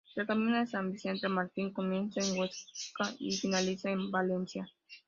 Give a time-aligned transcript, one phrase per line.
[0.15, 4.67] El camino de San Vicente Mártir, comienza en Huesca y finaliza en Valencia.